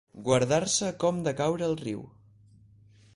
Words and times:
Guardar-se 0.27 0.89
com 1.03 1.19
de 1.27 1.35
caure 1.41 1.67
al 1.67 1.77
riu. 1.85 2.01